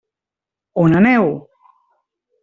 [0.83, 1.27] On aneu?